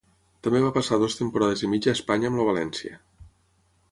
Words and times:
També 0.45 0.61
va 0.63 0.71
passar 0.77 0.97
dos 1.03 1.17
temporades 1.19 1.61
i 1.67 1.69
mitja 1.75 1.93
a 1.93 1.97
Espanya 1.99 2.31
amb 2.33 2.41
el 2.45 2.51
València. 2.51 2.97